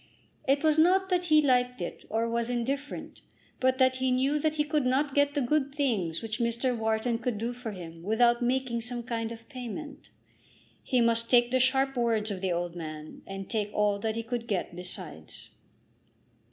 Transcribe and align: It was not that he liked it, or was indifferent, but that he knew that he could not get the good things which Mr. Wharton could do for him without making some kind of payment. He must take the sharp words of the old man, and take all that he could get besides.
It 0.47 0.63
was 0.63 0.79
not 0.79 1.09
that 1.09 1.25
he 1.25 1.43
liked 1.43 1.79
it, 1.79 2.05
or 2.09 2.27
was 2.27 2.49
indifferent, 2.49 3.21
but 3.59 3.77
that 3.77 3.97
he 3.97 4.09
knew 4.09 4.39
that 4.39 4.55
he 4.55 4.63
could 4.63 4.83
not 4.83 5.13
get 5.13 5.35
the 5.35 5.41
good 5.41 5.75
things 5.75 6.23
which 6.23 6.39
Mr. 6.39 6.75
Wharton 6.75 7.19
could 7.19 7.37
do 7.37 7.53
for 7.53 7.69
him 7.69 8.01
without 8.01 8.41
making 8.41 8.81
some 8.81 9.03
kind 9.03 9.31
of 9.31 9.47
payment. 9.47 10.09
He 10.81 11.01
must 11.01 11.29
take 11.29 11.51
the 11.51 11.59
sharp 11.59 11.95
words 11.95 12.31
of 12.31 12.41
the 12.41 12.51
old 12.51 12.75
man, 12.75 13.21
and 13.27 13.47
take 13.47 13.69
all 13.75 13.99
that 13.99 14.15
he 14.15 14.23
could 14.23 14.47
get 14.47 14.75
besides. 14.75 15.51